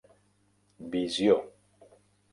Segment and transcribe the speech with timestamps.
[0.95, 1.37] Visió.